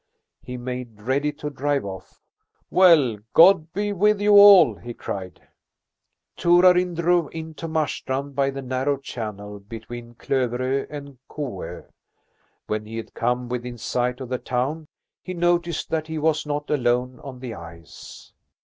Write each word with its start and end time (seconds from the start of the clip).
He 0.41 0.57
made 0.57 0.99
ready 0.99 1.31
to 1.33 1.51
drive 1.51 1.85
off. 1.85 2.19
"Well, 2.71 3.19
God 3.35 3.71
be 3.71 3.93
with 3.93 4.19
you 4.19 4.31
all!" 4.33 4.73
he 4.73 4.95
cried. 4.95 5.39
Torarin 6.35 6.95
drove 6.95 7.29
in 7.31 7.53
to 7.53 7.67
Marstrand 7.67 8.33
by 8.33 8.49
the 8.49 8.63
narrow 8.63 8.97
channel 8.97 9.59
between 9.59 10.15
Klovero 10.15 10.87
and 10.89 11.19
Koo. 11.27 11.83
When 12.65 12.83
he 12.87 12.97
had 12.97 13.13
come 13.13 13.47
within 13.47 13.77
sight 13.77 14.19
of 14.19 14.29
the 14.29 14.39
town, 14.39 14.87
he 15.21 15.35
noticed 15.35 15.91
that 15.91 16.07
he 16.07 16.17
was 16.17 16.47
not 16.47 16.71
alone 16.71 17.19
on 17.19 17.37
the 17.37 17.53
ice. 17.53 18.33